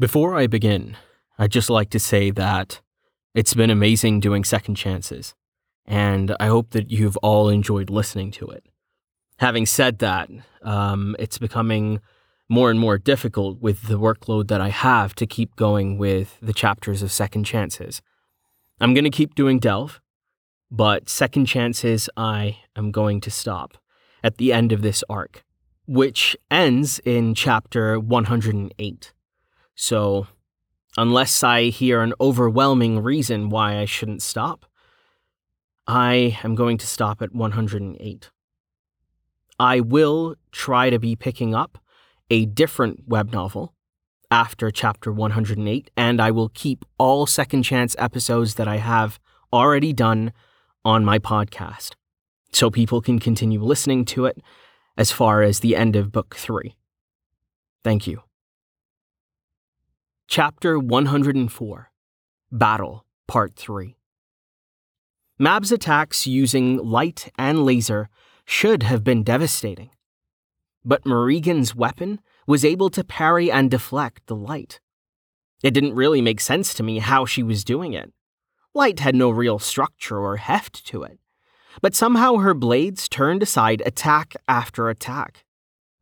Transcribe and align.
Before 0.00 0.34
I 0.34 0.46
begin, 0.46 0.96
I'd 1.38 1.52
just 1.52 1.68
like 1.68 1.90
to 1.90 1.98
say 1.98 2.30
that 2.30 2.80
it's 3.34 3.52
been 3.52 3.68
amazing 3.68 4.20
doing 4.20 4.44
Second 4.44 4.76
Chances, 4.76 5.34
and 5.84 6.34
I 6.40 6.46
hope 6.46 6.70
that 6.70 6.90
you've 6.90 7.18
all 7.18 7.50
enjoyed 7.50 7.90
listening 7.90 8.30
to 8.30 8.46
it. 8.46 8.64
Having 9.40 9.66
said 9.66 9.98
that, 9.98 10.30
um, 10.62 11.16
it's 11.18 11.36
becoming 11.36 12.00
more 12.48 12.70
and 12.70 12.80
more 12.80 12.96
difficult 12.96 13.60
with 13.60 13.88
the 13.88 13.98
workload 13.98 14.48
that 14.48 14.62
I 14.62 14.70
have 14.70 15.14
to 15.16 15.26
keep 15.26 15.54
going 15.56 15.98
with 15.98 16.38
the 16.40 16.54
chapters 16.54 17.02
of 17.02 17.12
Second 17.12 17.44
Chances. 17.44 18.00
I'm 18.80 18.94
going 18.94 19.04
to 19.04 19.10
keep 19.10 19.34
doing 19.34 19.58
Delve, 19.58 20.00
but 20.70 21.10
Second 21.10 21.44
Chances 21.44 22.08
I 22.16 22.60
am 22.74 22.90
going 22.90 23.20
to 23.20 23.30
stop 23.30 23.76
at 24.24 24.38
the 24.38 24.50
end 24.50 24.72
of 24.72 24.80
this 24.80 25.04
arc, 25.10 25.44
which 25.86 26.38
ends 26.50 27.00
in 27.04 27.34
chapter 27.34 28.00
108. 28.00 29.12
So, 29.82 30.26
unless 30.98 31.42
I 31.42 31.70
hear 31.70 32.02
an 32.02 32.12
overwhelming 32.20 33.02
reason 33.02 33.48
why 33.48 33.78
I 33.78 33.86
shouldn't 33.86 34.20
stop, 34.20 34.66
I 35.86 36.38
am 36.44 36.54
going 36.54 36.76
to 36.76 36.86
stop 36.86 37.22
at 37.22 37.34
108. 37.34 38.30
I 39.58 39.80
will 39.80 40.34
try 40.52 40.90
to 40.90 40.98
be 40.98 41.16
picking 41.16 41.54
up 41.54 41.78
a 42.28 42.44
different 42.44 43.08
web 43.08 43.32
novel 43.32 43.72
after 44.30 44.70
chapter 44.70 45.10
108, 45.10 45.90
and 45.96 46.20
I 46.20 46.30
will 46.30 46.50
keep 46.50 46.84
all 46.98 47.24
second 47.24 47.62
chance 47.62 47.96
episodes 47.98 48.56
that 48.56 48.68
I 48.68 48.76
have 48.76 49.18
already 49.50 49.94
done 49.94 50.34
on 50.84 51.06
my 51.06 51.18
podcast 51.18 51.92
so 52.52 52.70
people 52.70 53.00
can 53.00 53.18
continue 53.18 53.62
listening 53.62 54.04
to 54.04 54.26
it 54.26 54.42
as 54.98 55.10
far 55.10 55.40
as 55.40 55.60
the 55.60 55.74
end 55.74 55.96
of 55.96 56.12
book 56.12 56.36
three. 56.36 56.76
Thank 57.82 58.06
you. 58.06 58.29
Chapter 60.30 60.78
104 60.78 61.90
Battle, 62.52 63.04
Part 63.26 63.56
3 63.56 63.96
Mab's 65.40 65.72
attacks 65.72 66.24
using 66.24 66.76
light 66.76 67.32
and 67.36 67.64
laser 67.64 68.08
should 68.44 68.84
have 68.84 69.02
been 69.02 69.24
devastating. 69.24 69.90
But 70.84 71.04
Morrigan's 71.04 71.74
weapon 71.74 72.20
was 72.46 72.64
able 72.64 72.90
to 72.90 73.02
parry 73.02 73.50
and 73.50 73.72
deflect 73.72 74.28
the 74.28 74.36
light. 74.36 74.78
It 75.64 75.74
didn't 75.74 75.96
really 75.96 76.22
make 76.22 76.40
sense 76.40 76.74
to 76.74 76.84
me 76.84 77.00
how 77.00 77.24
she 77.26 77.42
was 77.42 77.64
doing 77.64 77.92
it. 77.92 78.12
Light 78.72 79.00
had 79.00 79.16
no 79.16 79.30
real 79.30 79.58
structure 79.58 80.18
or 80.20 80.36
heft 80.36 80.86
to 80.86 81.02
it. 81.02 81.18
But 81.82 81.96
somehow 81.96 82.36
her 82.36 82.54
blades 82.54 83.08
turned 83.08 83.42
aside 83.42 83.82
attack 83.84 84.36
after 84.46 84.88
attack. 84.88 85.44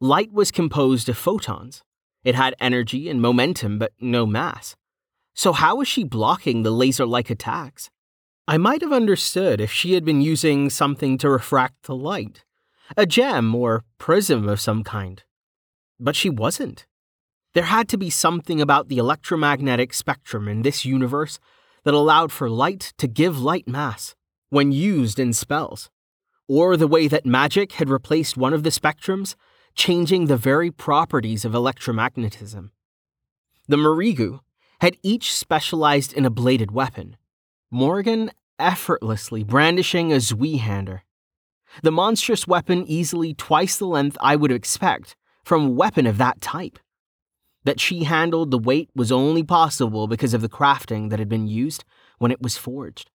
Light 0.03 0.35
was 0.35 0.51
composed 0.51 1.09
of 1.09 1.17
photons. 1.17 1.83
It 2.29 2.35
had 2.35 2.55
energy 2.61 3.09
and 3.09 3.23
momentum, 3.23 3.79
but 3.79 3.93
no 3.99 4.27
mass. 4.27 4.77
So, 5.33 5.55
how 5.55 5.77
was 5.77 5.89
she 5.89 6.05
blocking 6.05 6.63
the 6.63 6.71
laser 6.71 7.07
like 7.07 7.31
attacks? 7.31 7.89
I 8.47 8.59
might 8.59 8.83
have 8.83 8.93
understood 8.93 9.63
if 9.63 9.73
she 9.73 9.95
had 9.95 10.05
been 10.05 10.21
using 10.21 10.69
something 10.69 11.17
to 11.19 11.31
refract 11.31 11.85
the 11.85 11.97
light, 11.97 12.45
a 12.99 13.07
gem 13.07 13.55
or 13.55 13.83
prism 13.97 14.47
of 14.47 14.61
some 14.61 14.85
kind. 14.85 15.23
But 15.99 16.17
she 16.17 16.29
wasn't. 16.29 16.85
There 17.55 17.65
had 17.65 17.89
to 17.89 17.97
be 17.97 18.11
something 18.11 18.61
about 18.61 18.89
the 18.89 18.99
electromagnetic 18.99 19.95
spectrum 19.95 20.49
in 20.49 20.61
this 20.61 20.85
universe 20.85 21.39
that 21.85 21.95
allowed 21.95 22.31
for 22.31 22.51
light 22.51 22.93
to 22.99 23.09
give 23.09 23.41
light 23.41 23.67
mass 23.67 24.15
when 24.51 24.71
used 24.71 25.19
in 25.19 25.33
spells, 25.33 25.89
or 26.47 26.77
the 26.77 26.87
way 26.87 27.09
that 27.09 27.25
magic 27.25 27.73
had 27.73 27.89
replaced 27.89 28.37
one 28.37 28.53
of 28.53 28.65
the 28.65 28.71
spectrums, 28.71 29.35
changing 29.79 30.27
the 30.27 30.37
very 30.37 30.73
properties 30.73 31.45
of 31.45 31.53
electromagnetism. 31.53 32.71
The 33.69 33.77
Morrigu 33.77 34.41
had 34.81 34.97
each 35.05 35.33
specialized 35.33 36.13
in 36.13 36.27
a 36.27 36.31
bladed 36.31 36.73
weapon, 36.73 37.17
Morrigan 37.71 38.33
effortlessly 38.59 39.45
brandishing 39.45 40.13
a 40.13 40.17
Zweihander. 40.17 41.03
The 41.85 41.93
monstrous 41.93 42.45
weapon 42.45 42.85
easily 42.89 43.35
twice 43.35 43.77
the 43.77 43.87
length 43.87 44.19
I 44.21 44.35
would 44.35 44.51
expect 44.51 45.15
from 45.45 45.65
a 45.65 45.71
weapon 45.71 46.07
of 46.07 46.19
that 46.19 46.41
type. 46.41 46.81
That 47.63 47.79
she 47.79 48.03
handled 48.03 48.51
the 48.51 48.59
weight 48.59 48.91
was 48.97 49.13
only 49.13 49.45
possible 49.45 50.09
because 50.09 50.35
of 50.35 50.41
the 50.41 50.49
crafting 50.49 51.11
that 51.11 51.21
had 51.21 51.29
been 51.29 51.47
used 51.47 51.85
when 52.19 52.33
it 52.33 52.43
was 52.43 52.57
forged. 52.57 53.11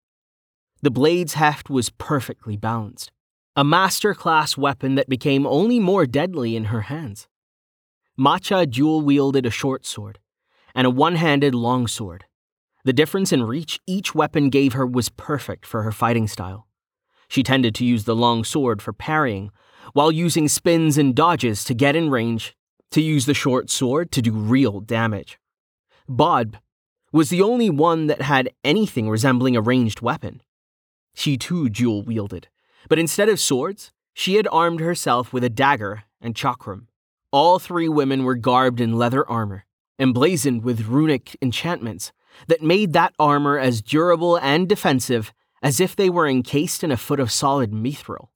The 0.80 0.92
blade's 0.92 1.34
heft 1.34 1.68
was 1.68 1.90
perfectly 1.90 2.56
balanced, 2.56 3.10
a 3.54 3.64
master 3.64 4.14
class 4.14 4.56
weapon 4.56 4.94
that 4.94 5.10
became 5.10 5.46
only 5.46 5.78
more 5.78 6.06
deadly 6.06 6.56
in 6.56 6.64
her 6.64 6.82
hands. 6.82 7.28
Macha 8.16 8.66
dual 8.66 9.02
wielded 9.02 9.44
a 9.44 9.50
short 9.50 9.84
sword 9.84 10.18
and 10.74 10.86
a 10.86 10.90
one 10.90 11.16
handed 11.16 11.54
long 11.54 11.86
sword. 11.86 12.24
The 12.84 12.94
difference 12.94 13.30
in 13.30 13.42
reach 13.42 13.78
each 13.86 14.14
weapon 14.14 14.48
gave 14.48 14.72
her 14.72 14.86
was 14.86 15.10
perfect 15.10 15.66
for 15.66 15.82
her 15.82 15.92
fighting 15.92 16.26
style. 16.26 16.66
She 17.28 17.42
tended 17.42 17.74
to 17.76 17.84
use 17.84 18.04
the 18.04 18.16
long 18.16 18.42
sword 18.42 18.80
for 18.80 18.92
parrying, 18.92 19.50
while 19.92 20.10
using 20.10 20.48
spins 20.48 20.96
and 20.96 21.14
dodges 21.14 21.64
to 21.64 21.74
get 21.74 21.94
in 21.94 22.10
range, 22.10 22.56
to 22.90 23.00
use 23.00 23.26
the 23.26 23.34
short 23.34 23.70
sword 23.70 24.10
to 24.12 24.22
do 24.22 24.32
real 24.32 24.80
damage. 24.80 25.38
Bodb 26.08 26.56
was 27.12 27.28
the 27.28 27.42
only 27.42 27.70
one 27.70 28.06
that 28.06 28.22
had 28.22 28.50
anything 28.64 29.08
resembling 29.08 29.56
a 29.56 29.60
ranged 29.60 30.00
weapon. 30.00 30.42
She 31.14 31.36
too 31.36 31.68
dual 31.68 32.02
wielded, 32.02 32.48
but 32.88 32.98
instead 32.98 33.28
of 33.28 33.40
swords, 33.40 33.92
she 34.14 34.34
had 34.34 34.48
armed 34.50 34.80
herself 34.80 35.32
with 35.32 35.44
a 35.44 35.50
dagger 35.50 36.04
and 36.20 36.34
chakram. 36.34 36.86
All 37.30 37.58
three 37.58 37.88
women 37.88 38.24
were 38.24 38.34
garbed 38.34 38.80
in 38.80 38.98
leather 38.98 39.28
armor, 39.28 39.64
emblazoned 39.98 40.62
with 40.62 40.86
runic 40.86 41.36
enchantments 41.40 42.12
that 42.46 42.62
made 42.62 42.92
that 42.92 43.14
armor 43.18 43.58
as 43.58 43.82
durable 43.82 44.36
and 44.36 44.68
defensive 44.68 45.32
as 45.62 45.80
if 45.80 45.94
they 45.94 46.10
were 46.10 46.28
encased 46.28 46.82
in 46.82 46.90
a 46.90 46.96
foot 46.96 47.20
of 47.20 47.30
solid 47.30 47.72
mithril. 47.72 48.28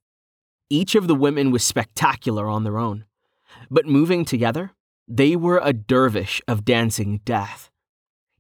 Each 0.71 0.95
of 0.95 1.09
the 1.09 1.15
women 1.15 1.51
was 1.51 1.65
spectacular 1.65 2.49
on 2.49 2.65
their 2.65 2.79
own, 2.79 3.05
but 3.71 3.87
moving 3.87 4.25
together, 4.25 4.73
they 5.09 5.37
were 5.37 5.61
a 5.63 5.73
dervish 5.73 6.41
of 6.49 6.65
dancing 6.65 7.21
death 7.25 7.71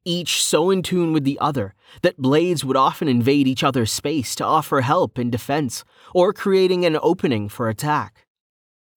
each 0.06 0.42
so 0.42 0.70
in 0.70 0.82
tune 0.82 1.12
with 1.12 1.24
the 1.24 1.38
other 1.40 1.74
that 2.02 2.16
blades 2.16 2.64
would 2.64 2.76
often 2.76 3.08
invade 3.08 3.46
each 3.46 3.62
other's 3.62 3.92
space 3.92 4.34
to 4.36 4.44
offer 4.44 4.80
help 4.80 5.18
in 5.18 5.28
defense 5.28 5.84
or 6.14 6.32
creating 6.32 6.86
an 6.86 6.98
opening 7.02 7.48
for 7.48 7.68
attack. 7.68 8.26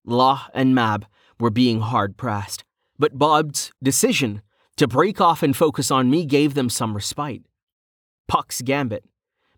Law 0.06 0.48
and 0.54 0.74
Mab 0.74 1.06
were 1.40 1.50
being 1.50 1.82
hard 1.82 2.16
pressed, 2.16 2.64
but 2.98 3.18
Bodb's 3.18 3.72
decision 3.84 4.42
to 4.78 4.88
break 4.88 5.20
off 5.20 5.44
and 5.44 5.58
focus 5.58 5.92
on 5.92 6.10
me 6.10 6.26
gave 6.26 6.54
them 6.54 6.70
some 6.70 6.94
respite. 6.94 7.44
Puck's 8.28 8.62
gambit, 8.62 9.04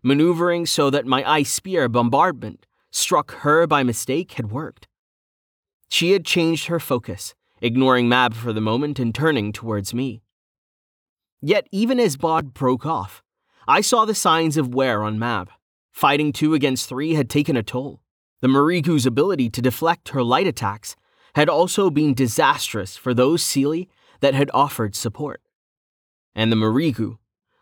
maneuvering 0.02 0.66
so 0.66 0.90
that 0.90 1.06
my 1.06 1.22
ice 1.30 1.52
spear 1.52 1.88
bombardment 1.88 2.66
struck 2.90 3.32
her 3.42 3.66
by 3.66 3.82
mistake, 3.82 4.32
had 4.32 4.50
worked. 4.50 4.88
She 5.88 6.12
had 6.12 6.24
changed 6.24 6.66
her 6.66 6.80
focus, 6.80 7.34
ignoring 7.60 8.08
Mab 8.08 8.34
for 8.34 8.52
the 8.52 8.60
moment 8.60 8.98
and 8.98 9.14
turning 9.14 9.52
towards 9.52 9.92
me. 9.94 10.22
Yet, 11.42 11.66
even 11.72 11.98
as 11.98 12.16
Bodb 12.16 12.54
broke 12.54 12.86
off, 12.86 13.22
I 13.66 13.80
saw 13.80 14.04
the 14.04 14.14
signs 14.14 14.56
of 14.56 14.74
wear 14.74 15.02
on 15.02 15.18
Mab. 15.18 15.50
Fighting 15.90 16.32
two 16.32 16.54
against 16.54 16.88
three 16.88 17.14
had 17.14 17.28
taken 17.28 17.56
a 17.56 17.62
toll. 17.62 18.00
The 18.40 18.48
Morrigu's 18.48 19.06
ability 19.06 19.50
to 19.50 19.62
deflect 19.62 20.10
her 20.10 20.22
light 20.22 20.46
attacks 20.46 20.96
had 21.34 21.48
also 21.48 21.90
been 21.90 22.14
disastrous 22.14 22.96
for 22.96 23.12
those 23.12 23.42
Seelie 23.42 23.88
that 24.20 24.34
had 24.34 24.50
offered 24.54 24.94
support. 24.94 25.42
And 26.34 26.50
the 26.50 26.56
Morrigu 26.56 27.18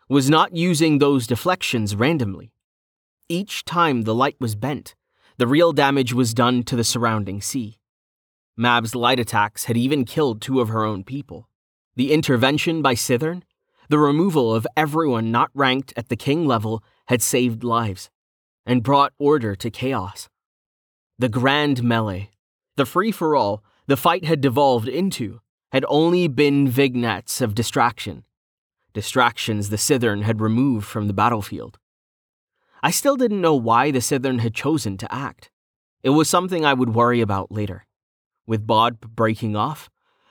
was 0.07 0.29
not 0.29 0.55
using 0.55 0.97
those 0.97 1.27
deflections 1.27 1.95
randomly. 1.95 2.53
Each 3.29 3.65
time 3.65 4.03
the 4.03 4.15
light 4.15 4.35
was 4.39 4.55
bent, 4.55 4.95
the 5.37 5.47
real 5.47 5.73
damage 5.73 6.13
was 6.13 6.33
done 6.33 6.63
to 6.63 6.75
the 6.75 6.83
surrounding 6.83 7.41
sea. 7.41 7.79
Mab's 8.55 8.93
light 8.93 9.19
attacks 9.19 9.65
had 9.65 9.77
even 9.77 10.05
killed 10.05 10.41
two 10.41 10.59
of 10.59 10.69
her 10.69 10.83
own 10.83 11.03
people. 11.03 11.49
The 11.95 12.11
intervention 12.11 12.81
by 12.81 12.93
Sithern 12.93 13.43
the 13.91 13.99
removal 13.99 14.55
of 14.55 14.65
everyone 14.77 15.31
not 15.31 15.51
ranked 15.53 15.93
at 15.97 16.07
the 16.07 16.15
king 16.15 16.47
level 16.47 16.81
had 17.07 17.21
saved 17.21 17.61
lives 17.61 18.09
and 18.65 18.83
brought 18.83 19.11
order 19.19 19.53
to 19.53 19.69
chaos. 19.69 20.29
The 21.19 21.27
grand 21.27 21.83
melee, 21.83 22.29
the 22.77 22.85
free 22.85 23.11
for 23.11 23.35
all 23.35 23.65
the 23.87 23.97
fight 23.97 24.23
had 24.23 24.39
devolved 24.39 24.87
into, 24.87 25.41
had 25.73 25.83
only 25.89 26.29
been 26.29 26.69
vignettes 26.69 27.41
of 27.41 27.53
distraction, 27.53 28.23
distractions 28.93 29.67
the 29.67 29.75
Sithern 29.75 30.21
had 30.21 30.39
removed 30.39 30.87
from 30.87 31.07
the 31.07 31.13
battlefield. 31.13 31.77
I 32.81 32.91
still 32.91 33.17
didn't 33.17 33.41
know 33.41 33.55
why 33.55 33.91
the 33.91 33.99
Sithern 33.99 34.39
had 34.39 34.55
chosen 34.55 34.95
to 34.99 35.13
act. 35.13 35.51
It 36.01 36.11
was 36.11 36.29
something 36.29 36.63
I 36.63 36.73
would 36.73 36.95
worry 36.95 37.19
about 37.19 37.51
later. 37.51 37.85
With 38.47 38.65
Bod 38.65 39.01
breaking 39.01 39.57
off, 39.57 39.89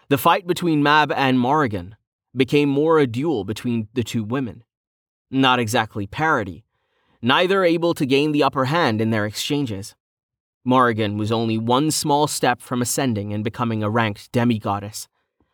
the 0.09 0.17
fight 0.17 0.47
between 0.47 0.83
Mab 0.83 1.13
and 1.13 1.39
Morrigan 1.39 1.97
became 2.37 2.69
more 2.69 2.99
a 2.99 3.07
duel 3.07 3.45
between 3.45 3.89
the 3.95 4.05
two 4.05 4.25
women. 4.25 4.65
Not 5.31 5.59
exactly 5.59 6.07
parity, 6.07 6.65
neither 7.23 7.65
able 7.65 7.95
to 7.95 8.07
gain 8.07 8.33
the 8.33 8.43
upper 8.43 8.67
hand 8.67 9.01
in 9.01 9.11
their 9.11 9.27
exchanges. 9.27 9.95
Morrigan 10.65 11.17
was 11.17 11.33
only 11.33 11.59
one 11.59 11.91
small 11.91 12.27
step 12.27 12.61
from 12.61 12.83
ascending 12.83 13.33
and 13.33 13.43
becoming 13.43 13.83
a 13.83 13.91
ranked 13.91 14.31
demigoddess, 14.33 15.09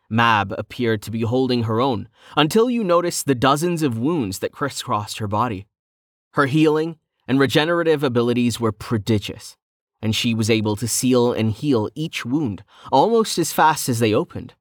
Mab 0.09 0.55
appeared 0.57 1.03
to 1.03 1.11
be 1.11 1.23
holding 1.23 1.65
her 1.65 1.81
own 1.81 2.09
until 2.37 2.71
you 2.71 2.85
noticed 2.85 3.27
the 3.27 3.35
dozens 3.35 3.83
of 3.83 3.99
wounds 3.99 4.39
that 4.39 4.53
crisscrossed 4.53 5.19
her 5.19 5.27
body. 5.27 5.67
Her 6.35 6.47
healing 6.47 6.99
and 7.27 7.41
regenerative 7.41 8.03
abilities 8.03 8.61
were 8.61 8.73
prodigious, 8.73 9.57
and 10.01 10.15
she 10.15 10.35
was 10.35 10.51
able 10.51 10.77
to 10.77 10.87
seal 10.87 11.33
and 11.33 11.51
heal 11.51 11.91
each 11.95 12.25
wound 12.25 12.63
almost 12.93 13.39
as 13.39 13.53
fast 13.53 13.89
as 13.89 13.99
they 13.99 14.15
opened, 14.15 14.55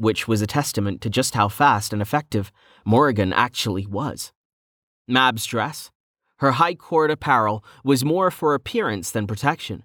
which 0.00 0.26
was 0.26 0.40
a 0.40 0.46
testament 0.46 1.00
to 1.02 1.10
just 1.10 1.34
how 1.34 1.48
fast 1.48 1.92
and 1.92 2.00
effective 2.00 2.50
Morrigan 2.84 3.32
actually 3.32 3.86
was. 3.86 4.32
Mab's 5.06 5.44
dress, 5.44 5.90
her 6.38 6.52
high 6.52 6.74
court 6.74 7.10
apparel, 7.10 7.62
was 7.84 8.04
more 8.04 8.30
for 8.30 8.54
appearance 8.54 9.10
than 9.10 9.26
protection. 9.26 9.84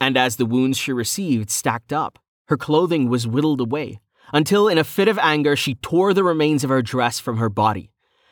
And 0.00 0.16
as 0.16 0.36
the 0.36 0.46
wounds 0.46 0.76
she 0.76 0.92
received 0.92 1.48
stacked 1.48 1.92
up, 1.92 2.18
her 2.48 2.56
clothing 2.58 3.08
was 3.08 3.26
whittled 3.26 3.60
away, 3.60 4.00
until 4.34 4.68
in 4.68 4.76
a 4.76 4.84
fit 4.84 5.08
of 5.08 5.18
anger 5.18 5.56
she 5.56 5.76
tore 5.76 6.12
the 6.12 6.24
remains 6.24 6.62
of 6.62 6.70
her 6.70 6.82
dress 6.82 7.18
from 7.18 7.38
her 7.38 7.48
body 7.48 7.90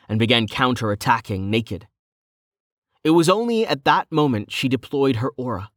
and 0.08 0.18
began 0.18 0.46
counter-attacking 0.46 1.48
naked. 1.48 1.86
It 3.02 3.10
was 3.10 3.30
only 3.30 3.66
at 3.66 3.84
that 3.84 4.12
moment 4.12 4.52
she 4.52 4.68
deployed 4.68 5.16
her 5.16 5.30
aura, 5.38 5.70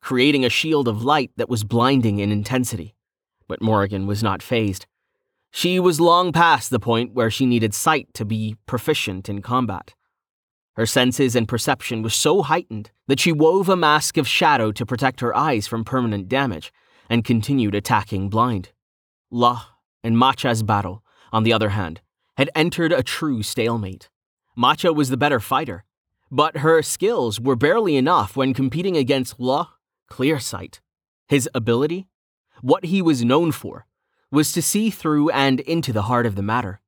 creating 0.00 0.44
a 0.44 0.48
shield 0.48 0.88
of 0.88 1.04
light 1.04 1.30
that 1.36 1.50
was 1.50 1.64
blinding 1.64 2.20
in 2.20 2.32
intensity. 2.32 2.95
But 3.48 3.62
Morrigan 3.62 4.06
was 4.06 4.22
not 4.22 4.42
phased. 4.42 4.86
She 5.50 5.80
was 5.80 6.00
long 6.00 6.32
past 6.32 6.70
the 6.70 6.80
point 6.80 7.14
where 7.14 7.30
she 7.30 7.46
needed 7.46 7.74
sight 7.74 8.12
to 8.14 8.24
be 8.24 8.56
proficient 8.66 9.28
in 9.28 9.42
combat. 9.42 9.94
Her 10.74 10.84
senses 10.84 11.34
and 11.34 11.48
perception 11.48 12.02
was 12.02 12.14
so 12.14 12.42
heightened 12.42 12.90
that 13.06 13.20
she 13.20 13.32
wove 13.32 13.68
a 13.68 13.76
mask 13.76 14.18
of 14.18 14.28
shadow 14.28 14.72
to 14.72 14.84
protect 14.84 15.20
her 15.20 15.34
eyes 15.34 15.66
from 15.66 15.84
permanent 15.84 16.28
damage 16.28 16.72
and 17.08 17.24
continued 17.24 17.74
attacking 17.74 18.28
blind. 18.28 18.72
La 19.30 19.64
and 20.04 20.18
Macha's 20.18 20.62
battle, 20.62 21.02
on 21.32 21.44
the 21.44 21.52
other 21.52 21.70
hand, 21.70 22.02
had 22.36 22.50
entered 22.54 22.92
a 22.92 23.02
true 23.02 23.42
stalemate. 23.42 24.10
Macha 24.54 24.92
was 24.92 25.08
the 25.08 25.16
better 25.16 25.40
fighter, 25.40 25.84
but 26.30 26.58
her 26.58 26.82
skills 26.82 27.40
were 27.40 27.56
barely 27.56 27.96
enough 27.96 28.36
when 28.36 28.52
competing 28.52 28.96
against 28.96 29.40
La 29.40 29.68
Clearsight. 30.10 30.80
His 31.28 31.48
ability, 31.54 32.08
what 32.62 32.86
he 32.86 33.02
was 33.02 33.24
known 33.24 33.52
for, 33.52 33.86
was 34.30 34.52
to 34.52 34.62
see 34.62 34.90
through 34.90 35.30
and 35.30 35.60
into 35.60 35.92
the 35.92 36.02
heart 36.02 36.26
of 36.26 36.34
the 36.34 36.42
matter. 36.42 36.80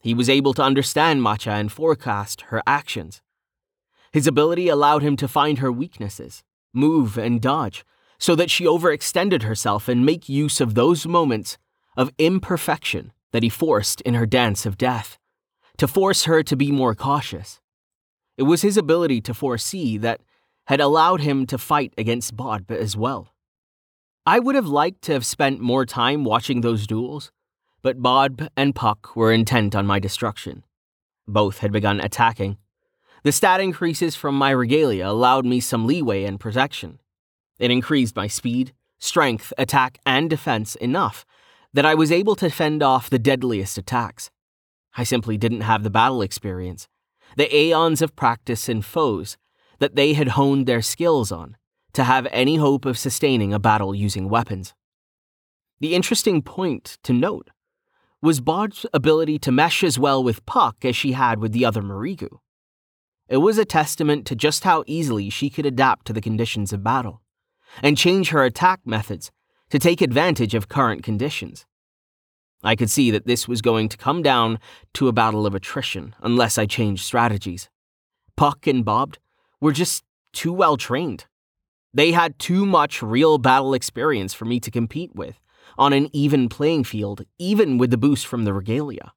He 0.00 0.14
was 0.14 0.28
able 0.28 0.54
to 0.54 0.62
understand 0.62 1.22
Macha 1.22 1.50
and 1.50 1.70
forecast 1.70 2.42
her 2.48 2.62
actions. 2.66 3.20
His 4.12 4.26
ability 4.26 4.68
allowed 4.68 5.02
him 5.02 5.16
to 5.16 5.28
find 5.28 5.58
her 5.58 5.70
weaknesses, 5.70 6.42
move 6.72 7.18
and 7.18 7.40
dodge, 7.40 7.84
so 8.18 8.34
that 8.34 8.50
she 8.50 8.64
overextended 8.64 9.42
herself 9.42 9.88
and 9.88 10.04
make 10.04 10.28
use 10.28 10.60
of 10.60 10.74
those 10.74 11.06
moments 11.06 11.58
of 11.96 12.12
imperfection 12.18 13.12
that 13.32 13.42
he 13.42 13.48
forced 13.48 14.00
in 14.02 14.14
her 14.14 14.26
dance 14.26 14.66
of 14.66 14.78
death, 14.78 15.18
to 15.76 15.86
force 15.86 16.24
her 16.24 16.42
to 16.42 16.56
be 16.56 16.70
more 16.70 16.94
cautious. 16.94 17.60
It 18.36 18.42
was 18.44 18.62
his 18.62 18.76
ability 18.76 19.20
to 19.22 19.34
foresee 19.34 19.98
that 19.98 20.20
had 20.66 20.80
allowed 20.80 21.20
him 21.20 21.46
to 21.46 21.58
fight 21.58 21.92
against 21.98 22.36
Bodb 22.36 22.70
as 22.70 22.96
well. 22.96 23.34
I 24.26 24.38
would 24.38 24.54
have 24.54 24.66
liked 24.66 25.02
to 25.02 25.12
have 25.12 25.24
spent 25.24 25.60
more 25.60 25.86
time 25.86 26.24
watching 26.24 26.60
those 26.60 26.86
duels, 26.86 27.32
but 27.82 28.02
Bodb 28.02 28.48
and 28.56 28.74
Puck 28.74 29.16
were 29.16 29.32
intent 29.32 29.74
on 29.74 29.86
my 29.86 29.98
destruction. 29.98 30.64
Both 31.26 31.58
had 31.58 31.72
begun 31.72 32.00
attacking. 32.00 32.58
The 33.22 33.32
stat 33.32 33.60
increases 33.60 34.16
from 34.16 34.34
my 34.34 34.50
regalia 34.50 35.08
allowed 35.08 35.46
me 35.46 35.60
some 35.60 35.86
leeway 35.86 36.24
and 36.24 36.38
protection. 36.38 37.00
It 37.58 37.70
increased 37.70 38.14
my 38.14 38.26
speed, 38.26 38.74
strength, 38.98 39.52
attack, 39.56 39.98
and 40.04 40.28
defense 40.28 40.74
enough 40.76 41.24
that 41.72 41.86
I 41.86 41.94
was 41.94 42.12
able 42.12 42.36
to 42.36 42.50
fend 42.50 42.82
off 42.82 43.08
the 43.08 43.18
deadliest 43.18 43.78
attacks. 43.78 44.30
I 44.96 45.04
simply 45.04 45.38
didn't 45.38 45.62
have 45.62 45.82
the 45.82 45.90
battle 45.90 46.20
experience, 46.20 46.88
the 47.36 47.54
aeons 47.54 48.02
of 48.02 48.16
practice 48.16 48.68
and 48.68 48.84
foes 48.84 49.38
that 49.78 49.94
they 49.94 50.12
had 50.12 50.28
honed 50.28 50.66
their 50.66 50.82
skills 50.82 51.32
on, 51.32 51.56
to 51.92 52.04
have 52.04 52.26
any 52.30 52.56
hope 52.56 52.84
of 52.84 52.98
sustaining 52.98 53.52
a 53.52 53.58
battle 53.58 53.94
using 53.94 54.28
weapons. 54.28 54.74
The 55.80 55.94
interesting 55.94 56.42
point 56.42 56.98
to 57.04 57.12
note 57.12 57.48
was 58.22 58.40
Bodb's 58.40 58.84
ability 58.92 59.38
to 59.40 59.52
mesh 59.52 59.82
as 59.82 59.98
well 59.98 60.22
with 60.22 60.44
Puck 60.44 60.84
as 60.84 60.94
she 60.94 61.12
had 61.12 61.38
with 61.38 61.52
the 61.52 61.64
other 61.64 61.82
Morrigu. 61.82 62.38
It 63.28 63.38
was 63.38 63.58
a 63.58 63.64
testament 63.64 64.26
to 64.26 64.34
just 64.34 64.64
how 64.64 64.84
easily 64.86 65.30
she 65.30 65.48
could 65.48 65.64
adapt 65.64 66.06
to 66.06 66.12
the 66.12 66.20
conditions 66.20 66.72
of 66.72 66.84
battle, 66.84 67.22
and 67.82 67.96
change 67.96 68.30
her 68.30 68.44
attack 68.44 68.80
methods 68.84 69.30
to 69.70 69.78
take 69.78 70.00
advantage 70.00 70.54
of 70.54 70.68
current 70.68 71.02
conditions. 71.02 71.64
I 72.62 72.76
could 72.76 72.90
see 72.90 73.10
that 73.10 73.26
this 73.26 73.48
was 73.48 73.62
going 73.62 73.88
to 73.88 73.96
come 73.96 74.22
down 74.22 74.58
to 74.94 75.08
a 75.08 75.12
battle 75.12 75.46
of 75.46 75.54
attrition 75.54 76.14
unless 76.20 76.58
I 76.58 76.66
changed 76.66 77.04
strategies. 77.04 77.70
Puck 78.36 78.66
and 78.66 78.84
Bodb 78.84 79.16
were 79.60 79.72
just 79.72 80.04
too 80.32 80.52
well 80.52 80.76
trained. 80.76 81.26
They 81.92 82.12
had 82.12 82.38
too 82.38 82.64
much 82.64 83.02
real 83.02 83.38
battle 83.38 83.74
experience 83.74 84.32
for 84.32 84.44
me 84.44 84.60
to 84.60 84.70
compete 84.70 85.14
with 85.14 85.40
on 85.76 85.92
an 85.92 86.08
even 86.12 86.48
playing 86.48 86.84
field, 86.84 87.24
even 87.38 87.78
with 87.78 87.90
the 87.90 87.96
boost 87.96 88.26
from 88.26 88.44
the 88.44 88.52
regalia. 88.52 89.12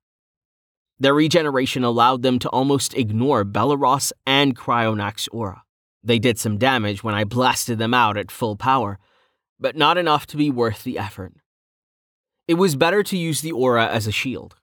Their 0.99 1.13
regeneration 1.13 1.83
allowed 1.83 2.21
them 2.21 2.39
to 2.39 2.49
almost 2.49 2.93
ignore 2.93 3.43
Belleros 3.43 4.11
and 4.25 4.55
Cryonax 4.55 5.27
aura. 5.31 5.63
They 6.03 6.19
did 6.19 6.39
some 6.39 6.57
damage 6.57 7.03
when 7.03 7.15
I 7.15 7.23
blasted 7.23 7.77
them 7.77 7.93
out 7.93 8.17
at 8.17 8.31
full 8.31 8.55
power, 8.55 8.99
but 9.59 9.75
not 9.75 9.97
enough 9.97 10.25
to 10.27 10.37
be 10.37 10.49
worth 10.49 10.83
the 10.83 10.97
effort. 10.97 11.33
It 12.47 12.55
was 12.55 12.75
better 12.75 13.03
to 13.03 13.17
use 13.17 13.41
the 13.41 13.51
aura 13.51 13.87
as 13.87 14.07
a 14.07 14.11
shield. 14.11 14.55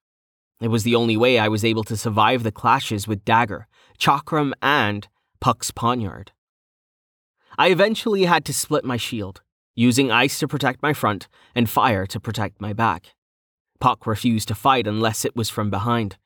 It 0.61 0.69
was 0.69 0.83
the 0.83 0.95
only 0.95 1.17
way 1.17 1.39
I 1.39 1.49
was 1.49 1.65
able 1.65 1.85
to 1.85 1.97
survive 1.97 2.43
the 2.43 2.53
clashes 2.53 3.09
with 3.09 3.25
Dagger, 3.25 3.67
Chakram, 3.99 4.53
and 4.61 5.09
Puck's 5.41 5.71
Poniard. 5.71 6.33
I 7.61 7.67
eventually 7.67 8.25
had 8.25 8.47
to 8.47 8.55
split 8.55 8.87
my 8.87 8.97
shield, 8.97 9.43
using 9.75 10.11
ice 10.11 10.39
to 10.39 10.49
protect 10.49 10.81
my 10.83 10.95
front 10.95 11.29
and 11.55 11.69
fire 11.69 12.07
to 12.07 12.19
protect 12.19 12.59
my 12.59 12.73
back. 12.73 13.09
Puck 13.81 14.07
refused 14.07 14.49
to 14.49 14.55
fight 14.55 14.87
unless 14.87 15.27
it 15.27 15.37
was 15.37 15.51
from 15.51 15.69
behind, 15.69 16.17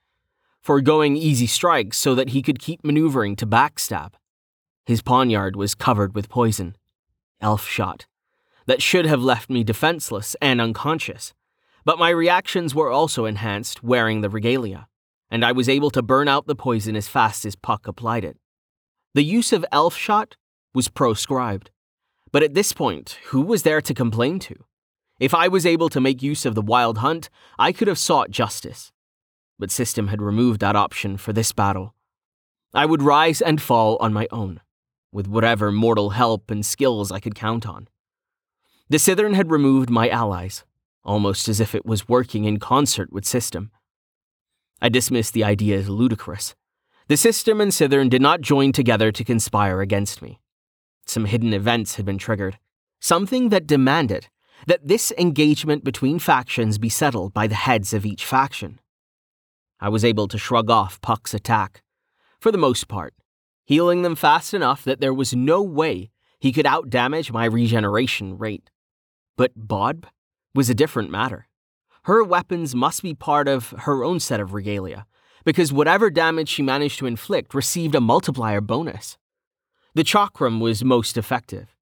foregoing 0.60 1.16
easy 1.16 1.48
strikes 1.48 1.98
so 1.98 2.14
that 2.14 2.28
he 2.28 2.40
could 2.40 2.60
keep 2.60 2.84
maneuvering 2.84 3.34
to 3.34 3.48
backstab. 3.48 4.12
His 4.86 5.02
poniard 5.02 5.56
was 5.56 5.74
covered 5.74 6.14
with 6.14 6.28
poison, 6.28 6.76
elf 7.40 7.66
shot, 7.66 8.06
that 8.66 8.80
should 8.80 9.04
have 9.04 9.20
left 9.20 9.50
me 9.50 9.64
defenseless 9.64 10.36
and 10.40 10.60
unconscious. 10.60 11.34
But 11.84 11.98
my 11.98 12.10
reactions 12.10 12.76
were 12.76 12.92
also 12.92 13.24
enhanced 13.24 13.82
wearing 13.82 14.20
the 14.20 14.30
regalia, 14.30 14.86
and 15.32 15.44
I 15.44 15.50
was 15.50 15.68
able 15.68 15.90
to 15.90 16.00
burn 16.00 16.28
out 16.28 16.46
the 16.46 16.54
poison 16.54 16.94
as 16.94 17.08
fast 17.08 17.44
as 17.44 17.56
Puck 17.56 17.88
applied 17.88 18.22
it. 18.22 18.36
The 19.14 19.24
use 19.24 19.52
of 19.52 19.64
elf 19.72 19.96
shot 19.96 20.36
was 20.74 20.88
proscribed. 20.88 21.70
But 22.32 22.42
at 22.42 22.54
this 22.54 22.72
point, 22.72 23.18
who 23.26 23.40
was 23.40 23.62
there 23.62 23.80
to 23.80 23.94
complain 23.94 24.38
to? 24.40 24.56
If 25.20 25.32
I 25.32 25.46
was 25.46 25.64
able 25.64 25.88
to 25.90 26.00
make 26.00 26.22
use 26.22 26.44
of 26.44 26.56
the 26.56 26.62
wild 26.62 26.98
hunt, 26.98 27.30
I 27.58 27.72
could 27.72 27.86
have 27.86 27.98
sought 27.98 28.30
justice. 28.30 28.90
But 29.58 29.70
System 29.70 30.08
had 30.08 30.20
removed 30.20 30.60
that 30.60 30.74
option 30.74 31.16
for 31.16 31.32
this 31.32 31.52
battle. 31.52 31.94
I 32.74 32.86
would 32.86 33.02
rise 33.02 33.40
and 33.40 33.62
fall 33.62 33.96
on 34.00 34.12
my 34.12 34.26
own, 34.32 34.60
with 35.12 35.28
whatever 35.28 35.70
mortal 35.70 36.10
help 36.10 36.50
and 36.50 36.66
skills 36.66 37.12
I 37.12 37.20
could 37.20 37.36
count 37.36 37.66
on. 37.66 37.88
The 38.88 38.96
Sithern 38.98 39.34
had 39.34 39.52
removed 39.52 39.88
my 39.88 40.08
allies, 40.08 40.64
almost 41.04 41.48
as 41.48 41.60
if 41.60 41.74
it 41.74 41.86
was 41.86 42.08
working 42.08 42.44
in 42.44 42.58
concert 42.58 43.12
with 43.12 43.24
System. 43.24 43.70
I 44.82 44.88
dismissed 44.88 45.34
the 45.34 45.44
idea 45.44 45.78
as 45.78 45.88
ludicrous. 45.88 46.56
The 47.06 47.16
System 47.16 47.60
and 47.60 47.70
Sithern 47.70 48.10
did 48.10 48.20
not 48.20 48.40
join 48.40 48.72
together 48.72 49.12
to 49.12 49.24
conspire 49.24 49.80
against 49.80 50.20
me. 50.20 50.40
Some 51.06 51.26
hidden 51.26 51.52
events 51.52 51.96
had 51.96 52.04
been 52.04 52.18
triggered, 52.18 52.58
something 53.00 53.50
that 53.50 53.66
demanded 53.66 54.28
that 54.66 54.86
this 54.86 55.12
engagement 55.18 55.84
between 55.84 56.18
factions 56.18 56.78
be 56.78 56.88
settled 56.88 57.34
by 57.34 57.46
the 57.46 57.54
heads 57.54 57.92
of 57.92 58.06
each 58.06 58.24
faction. 58.24 58.80
I 59.80 59.88
was 59.88 60.04
able 60.04 60.28
to 60.28 60.38
shrug 60.38 60.70
off 60.70 61.00
Puck's 61.00 61.34
attack, 61.34 61.82
for 62.40 62.50
the 62.50 62.58
most 62.58 62.88
part, 62.88 63.14
healing 63.64 64.02
them 64.02 64.14
fast 64.14 64.54
enough 64.54 64.84
that 64.84 65.00
there 65.00 65.14
was 65.14 65.34
no 65.34 65.62
way 65.62 66.10
he 66.38 66.52
could 66.52 66.66
outdamage 66.66 67.32
my 67.32 67.44
regeneration 67.44 68.38
rate. 68.38 68.70
But 69.36 69.52
Bodb 69.56 70.04
was 70.54 70.70
a 70.70 70.74
different 70.74 71.10
matter. 71.10 71.48
Her 72.04 72.22
weapons 72.22 72.74
must 72.74 73.02
be 73.02 73.14
part 73.14 73.48
of 73.48 73.70
her 73.70 74.04
own 74.04 74.20
set 74.20 74.40
of 74.40 74.54
regalia, 74.54 75.06
because 75.44 75.72
whatever 75.72 76.10
damage 76.10 76.48
she 76.48 76.62
managed 76.62 76.98
to 76.98 77.06
inflict 77.06 77.54
received 77.54 77.94
a 77.94 78.00
multiplier 78.00 78.60
bonus. 78.60 79.18
The 79.96 80.02
chakram 80.02 80.60
was 80.60 80.82
most 80.82 81.16
effective. 81.16 81.76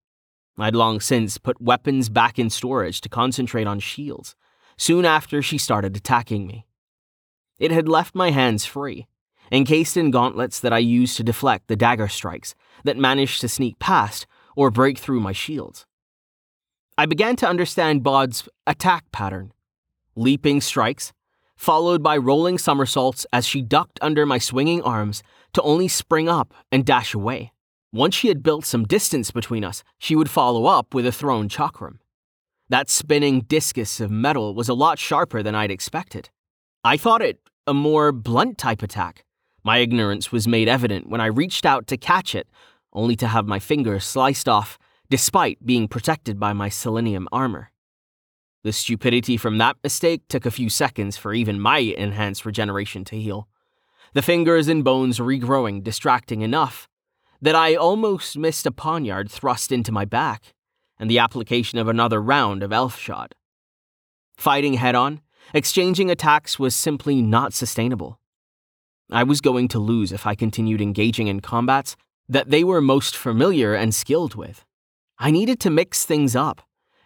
I'd 0.59 0.75
long 0.75 1.01
since 1.01 1.39
put 1.39 1.63
weapons 1.63 2.11
back 2.11 2.39
in 2.39 2.51
storage 2.51 3.01
to 3.01 3.09
concentrate 3.09 3.67
on 3.67 3.81
shields, 3.81 4.37
soon 4.77 5.07
after 5.07 5.41
she 5.41 5.57
started 5.57 5.97
attacking 5.97 6.47
me. 6.47 6.67
It 7.59 7.71
had 7.71 7.89
left 7.89 8.15
my 8.15 8.31
hands 8.31 8.67
free, 8.67 9.07
encased 9.51 9.97
in 9.97 10.11
gauntlets 10.11 10.61
that 10.61 10.75
I 10.75 10.79
used 10.79 11.17
to 11.17 11.23
deflect 11.23 11.69
the 11.69 11.77
dagger 11.77 12.09
strikes 12.09 12.55
that 12.85 12.99
managed 12.99 13.41
to 13.41 13.49
sneak 13.49 13.79
past 13.79 14.27
or 14.57 14.71
break 14.71 14.99
through 14.99 15.21
my 15.21 15.33
shields. 15.33 15.87
I 16.99 17.07
began 17.07 17.37
to 17.37 17.49
understand 17.49 18.03
Bodb's 18.03 18.47
attack 18.67 19.11
pattern. 19.13 19.53
leaping 20.15 20.61
strikes, 20.61 21.13
followed 21.57 22.03
by 22.03 22.17
rolling 22.17 22.59
somersaults 22.59 23.25
as 23.33 23.47
she 23.47 23.63
ducked 23.63 23.99
under 24.03 24.27
my 24.27 24.39
swinging 24.39 24.83
arms 24.83 25.23
to 25.55 25.63
only 25.63 25.89
spring 25.89 26.29
up 26.29 26.53
and 26.71 26.85
dash 26.85 27.15
away. 27.15 27.52
Once 27.93 28.15
she 28.15 28.29
had 28.29 28.43
built 28.43 28.65
some 28.65 28.85
distance 28.85 29.31
between 29.31 29.63
us, 29.63 29.85
she 29.99 30.17
would 30.17 30.31
follow 30.31 30.65
up 30.65 30.95
with 30.95 31.07
a 31.07 31.13
thrown 31.13 31.47
chakram. 31.49 31.99
That 32.71 32.89
spinning 32.89 33.43
discus 33.43 34.01
of 34.01 34.11
metal 34.11 34.55
was 34.55 34.71
a 34.71 34.75
lot 34.75 34.99
sharper 34.99 35.43
than 35.43 35.55
I'd 35.55 35.71
expected. 35.71 36.31
I 36.83 36.97
thought 36.97 37.21
it 37.21 37.39
a 37.67 37.75
more 37.75 38.11
blunt 38.11 38.57
type 38.57 38.83
attack. 38.83 39.25
My 39.63 39.79
ignorance 39.79 40.33
was 40.33 40.49
made 40.49 40.69
evident 40.69 41.09
when 41.09 41.21
I 41.21 41.27
reached 41.27 41.67
out 41.67 41.87
to 41.89 41.99
catch 41.99 42.35
it, 42.35 42.49
only 42.95 43.15
to 43.17 43.29
have 43.29 43.47
my 43.47 43.59
finger 43.59 44.01
sliced 44.01 44.49
off, 44.49 44.79
despite 45.11 45.65
being 45.65 45.87
protected 45.87 46.41
by 46.41 46.55
my 46.55 46.71
selenium 46.71 47.29
armor. 47.31 47.71
The 48.65 48.73
stupidity 48.73 49.37
from 49.37 49.59
that 49.59 49.77
mistake 49.85 50.23
took 50.29 50.47
a 50.47 50.51
few 50.51 50.71
seconds 50.71 51.19
for 51.19 51.35
even 51.35 51.61
my 51.61 51.79
enhanced 51.79 52.47
regeneration 52.47 53.05
to 53.05 53.21
heal. 53.21 53.49
The 54.15 54.23
fingers 54.23 54.69
and 54.69 54.83
bones 54.83 55.19
regrowing 55.19 55.83
distracting 55.83 56.41
enough 56.41 56.89
that 57.43 57.57
I 57.57 57.75
almost 57.75 58.39
missed 58.39 58.67
a 58.67 58.71
poniard 58.71 59.31
thrust 59.31 59.73
into 59.73 59.93
my 59.93 60.05
back 60.05 60.55
and 60.99 61.11
the 61.11 61.19
application 61.19 61.79
of 61.79 61.89
another 61.89 62.23
round 62.23 62.63
of 62.63 62.73
elf 62.73 62.97
shot. 62.99 63.35
Fighting 64.37 64.75
head 64.75 64.95
on, 64.95 65.21
exchanging 65.53 66.11
attacks 66.11 66.59
was 66.59 66.75
simply 66.75 67.21
not 67.21 67.53
sustainable. 67.53 68.21
I 69.11 69.25
was 69.25 69.41
going 69.41 69.69
to 69.69 69.81
lose 69.81 70.13
if 70.13 70.27
I 70.27 70.37
continued 70.37 70.81
engaging 70.81 71.27
in 71.27 71.41
combats 71.41 71.97
that 72.29 72.51
they 72.51 72.63
were 72.63 72.81
most 72.81 73.17
familiar 73.17 73.75
and 73.75 73.93
skilled 73.93 74.37
with. 74.37 74.65
I 75.19 75.33
needed 75.33 75.59
to 75.61 75.71
mix 75.71 76.07
things 76.07 76.37
up 76.37 76.63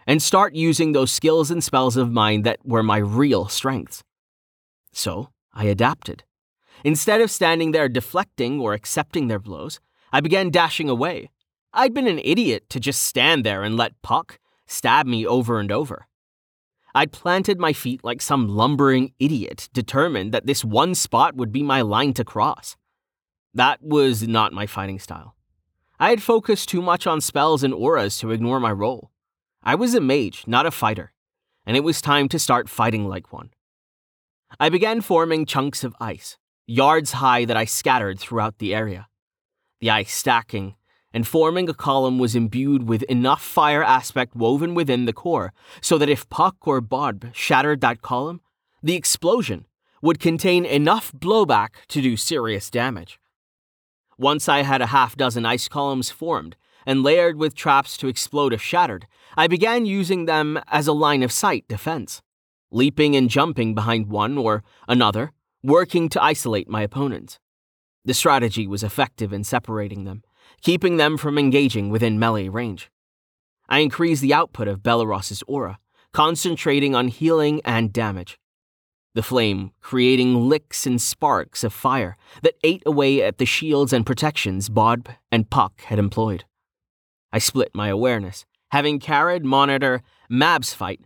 and 0.07 0.23
start 0.23 0.55
using 0.55 0.93
those 0.93 1.11
skills 1.11 1.50
and 1.50 1.64
spells 1.64 1.97
of 1.97 2.12
mine 2.12 2.43
that 2.43 2.64
were 2.64 2.83
my 2.83 2.99
real 2.99 3.49
strengths. 3.49 4.05
So 4.93 5.31
I 5.52 5.64
adapted. 5.64 6.25
Instead 6.85 7.21
of 7.23 7.31
standing 7.31 7.73
there 7.73 7.88
deflecting 7.88 8.61
or 8.61 8.75
accepting 8.75 9.28
their 9.28 9.38
blows, 9.38 9.81
I 10.16 10.20
began 10.20 10.49
dashing 10.49 10.88
away. 10.88 11.30
I'd 11.75 11.92
been 11.92 12.06
an 12.06 12.23
idiot 12.25 12.70
to 12.70 12.80
just 12.80 13.02
stand 13.02 13.44
there 13.44 13.62
and 13.62 13.76
let 13.76 14.00
Puck 14.00 14.38
stab 14.66 15.06
me 15.06 15.26
over 15.26 15.61
and 15.61 15.70
over. 15.70 16.08
I'd 16.94 17.12
planted 17.12 17.61
my 17.61 17.75
feet 17.75 18.02
like 18.02 18.23
some 18.23 18.49
lumbering 18.49 19.12
idiot, 19.18 19.68
determined 19.75 20.32
that 20.32 20.46
this 20.46 20.64
one 20.64 20.94
spot 20.94 21.37
would 21.37 21.52
be 21.52 21.62
my 21.62 21.82
line 21.82 22.14
to 22.14 22.25
cross. 22.25 22.76
That 23.52 23.82
was 23.82 24.26
not 24.26 24.54
my 24.54 24.66
fighting 24.66 24.99
style. 24.99 25.37
I 26.00 26.08
had 26.08 26.23
focused 26.23 26.70
too 26.70 26.80
much 26.80 27.06
on 27.06 27.20
spells 27.20 27.62
and 27.62 27.75
auras 27.75 28.16
to 28.20 28.30
ignore 28.30 28.58
my 28.58 28.73
role. 28.73 29.11
I 29.62 29.75
was 29.75 29.94
a 29.94 30.00
mage, 30.00 30.44
not 30.46 30.64
a 30.64 30.70
fighter, 30.70 31.12
and 31.66 31.76
it 31.76 31.85
was 31.85 32.00
time 32.00 32.30
to 32.30 32.38
start 32.38 32.70
fighting 32.70 33.06
like 33.06 33.35
one. 33.35 33.50
I 34.58 34.70
began 34.70 35.02
forming 35.02 35.44
chunks 35.44 35.85
of 35.85 35.94
ice, 36.00 36.38
yards 36.66 37.12
high 37.12 37.44
that 37.44 37.58
I 37.58 37.66
scattered 37.66 38.18
throughout 38.18 38.61
the 38.61 38.75
area. 38.75 39.08
The 39.80 39.90
ice 39.90 40.12
stacking 40.12 40.75
and 41.12 41.26
forming 41.26 41.68
a 41.68 41.75
column 41.75 42.18
was 42.18 42.35
imbued 42.35 42.88
with 42.88 43.02
enough 43.04 43.42
fire 43.42 43.83
aspect 43.83 44.35
woven 44.35 44.75
within 44.75 45.06
the 45.06 45.12
core 45.12 45.52
so 45.80 45.99
that 45.99 46.09
if 46.09 46.28
Puck 46.28 46.56
or 46.66 46.80
Bodb 46.80 47.35
shattered 47.35 47.80
that 47.80 48.02
column, 48.02 48.40
the 48.83 48.95
explosion 48.95 49.66
would 50.02 50.21
contain 50.21 50.64
enough 50.64 51.12
blowback 51.12 51.87
to 51.88 52.02
do 52.02 52.16
serious 52.16 52.71
damage. 52.71 53.18
Once 54.18 54.49
I 54.49 54.62
had 54.62 54.80
a 54.80 54.87
half 54.87 55.16
dozen 55.16 55.45
ice 55.45 55.68
columns 55.68 56.11
formed, 56.11 56.56
and 56.87 57.02
layered 57.02 57.37
with 57.37 57.54
traps 57.54 57.97
to 57.99 58.06
explode 58.06 58.52
if 58.52 58.62
shattered, 58.62 59.06
I 59.37 59.49
began 59.49 59.85
using 59.85 60.25
them 60.25 60.61
as 60.68 60.87
a 60.87 60.92
line 60.92 61.23
of 61.23 61.33
sight 61.33 61.66
defense, 61.68 62.23
leaping 62.71 63.16
and 63.16 63.28
jumping 63.28 63.75
behind 63.75 64.06
one 64.06 64.38
or 64.38 64.62
another, 64.88 65.33
working 65.62 66.09
to 66.11 66.23
isolate 66.23 66.68
my 66.68 66.83
opponents. 66.83 67.40
The 68.07 68.15
strategy 68.15 68.69
was 68.69 68.85
effective 68.85 69.33
in 69.33 69.43
separating 69.43 70.05
them, 70.05 70.23
keeping 70.63 70.97
them 70.97 71.19
from 71.19 71.37
engaging 71.37 71.91
within 71.91 72.21
melee 72.21 72.49
range. 72.49 72.89
I 73.69 73.81
increased 73.81 74.23
the 74.23 74.33
output 74.33 74.69
of 74.69 74.81
Belleros's 74.81 75.43
aura, 75.49 75.81
concentrating 76.13 76.95
on 76.95 77.09
healing 77.09 77.61
and 77.65 77.93
damage. 77.93 78.39
The 79.17 79.25
flame 79.25 79.73
creating 79.81 80.49
licks 80.49 80.87
and 80.87 81.03
sparks 81.03 81.65
of 81.65 81.73
fire 81.73 82.17
that 82.43 82.55
ate 82.63 82.85
away 82.87 83.23
at 83.23 83.39
the 83.39 83.45
shields 83.45 83.93
and 83.93 84.07
protections 84.07 84.69
Bodb 84.69 85.09
and 85.33 85.51
Puck 85.51 85.81
had 85.81 85.99
employed. 85.99 86.45
I 87.33 87.41
split 87.41 87.71
my 87.75 87.89
awareness, 87.89 88.47
having 88.71 89.01
Carad 89.01 89.45
monitor 89.45 90.03
Mab's 90.31 90.73
fight. 90.73 91.01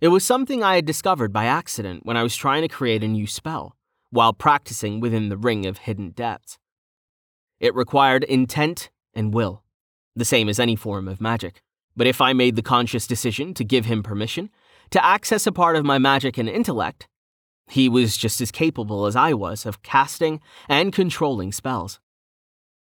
It 0.00 0.08
was 0.08 0.24
something 0.24 0.62
I 0.62 0.76
had 0.76 0.86
discovered 0.86 1.32
by 1.32 1.44
accident 1.44 2.06
when 2.06 2.16
I 2.16 2.22
was 2.22 2.36
trying 2.36 2.62
to 2.62 2.68
create 2.68 3.04
a 3.04 3.08
new 3.08 3.26
spell, 3.26 3.76
while 4.10 4.32
practicing 4.32 5.00
within 5.00 5.28
the 5.28 5.36
Ring 5.36 5.66
of 5.66 5.78
Hidden 5.78 6.10
Depths. 6.10 6.58
It 7.60 7.74
required 7.74 8.24
intent 8.24 8.90
and 9.14 9.32
will, 9.32 9.62
the 10.14 10.24
same 10.24 10.48
as 10.48 10.60
any 10.60 10.76
form 10.76 11.08
of 11.08 11.20
magic. 11.20 11.62
But 11.96 12.06
if 12.06 12.20
I 12.20 12.32
made 12.32 12.56
the 12.56 12.62
conscious 12.62 13.06
decision 13.06 13.54
to 13.54 13.64
give 13.64 13.86
him 13.86 14.02
permission 14.02 14.50
to 14.90 15.04
access 15.04 15.46
a 15.46 15.52
part 15.52 15.76
of 15.76 15.84
my 15.84 15.98
magic 15.98 16.36
and 16.38 16.48
intellect, 16.48 17.08
he 17.68 17.88
was 17.88 18.16
just 18.16 18.40
as 18.40 18.52
capable 18.52 19.06
as 19.06 19.16
I 19.16 19.32
was 19.32 19.66
of 19.66 19.82
casting 19.82 20.40
and 20.68 20.92
controlling 20.92 21.52
spells. 21.52 21.98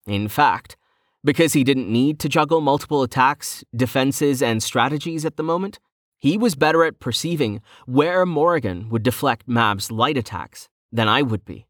In 0.05 0.27
fact, 0.27 0.77
because 1.23 1.53
he 1.53 1.63
didn't 1.63 1.91
need 1.91 2.19
to 2.19 2.29
juggle 2.29 2.61
multiple 2.61 3.01
attacks, 3.01 3.63
defenses, 3.75 4.43
and 4.43 4.61
strategies 4.61 5.25
at 5.25 5.37
the 5.37 5.43
moment, 5.43 5.79
he 6.19 6.37
was 6.37 6.55
better 6.55 6.83
at 6.83 6.99
perceiving 6.99 7.61
where 7.85 8.25
Morrigan 8.25 8.89
would 8.89 9.03
deflect 9.03 9.47
Mab's 9.47 9.91
light 9.91 10.17
attacks 10.17 10.69
than 10.91 11.07
I 11.07 11.21
would 11.21 11.45
be. 11.45 11.67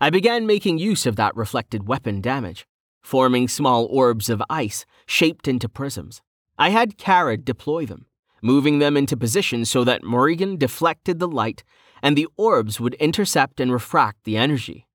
I 0.00 0.10
began 0.10 0.46
making 0.46 0.78
use 0.78 1.04
of 1.06 1.16
that 1.16 1.36
reflected 1.36 1.86
weapon 1.86 2.20
damage, 2.20 2.66
forming 3.02 3.48
small 3.48 3.86
orbs 3.86 4.30
of 4.30 4.42
ice 4.48 4.86
shaped 5.06 5.46
into 5.46 5.68
prisms. 5.68 6.22
I 6.58 6.70
had 6.70 6.98
Carad 6.98 7.44
deploy 7.44 7.86
them, 7.86 8.06
moving 8.42 8.78
them 8.78 8.96
into 8.96 9.16
position 9.16 9.64
so 9.64 9.84
that 9.84 10.04
Morrigan 10.04 10.56
deflected 10.56 11.18
the 11.18 11.28
light 11.28 11.64
and 12.02 12.16
the 12.16 12.28
orbs 12.36 12.80
would 12.80 12.94
intercept 12.94 13.60
and 13.60 13.72
refract 13.72 14.24
the 14.24 14.36
energy. 14.36 14.86